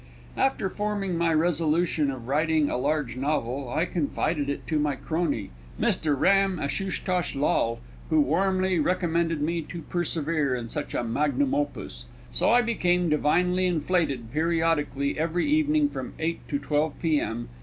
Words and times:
After 0.35 0.67
forming 0.67 1.15
my 1.15 1.31
resolution 1.31 2.09
of 2.09 2.27
writing 2.27 2.71
a 2.71 2.77
large 2.77 3.15
novel, 3.15 3.69
I 3.69 3.85
confided 3.85 4.49
it 4.49 4.65
to 4.65 4.79
my 4.79 4.95
crony, 4.95 5.51
Mr 5.79 6.19
Ram 6.19 6.57
Ashootosh 6.57 7.35
Lall, 7.35 7.79
who 8.09 8.19
warmly 8.19 8.79
recommended 8.79 9.41
me 9.43 9.61
to 9.61 9.83
persevere 9.83 10.55
in 10.55 10.69
such 10.69 10.95
a 10.95 11.03
magnum 11.03 11.53
opus. 11.53 12.05
So 12.31 12.49
I 12.49 12.63
became 12.63 13.09
divinely 13.09 13.67
inflated 13.67 14.31
periodically 14.31 15.19
every 15.19 15.45
evening 15.47 15.87
from 15.87 16.15
8 16.17 16.47
to 16.47 16.57
12 16.57 16.99
P.M. 16.99 17.49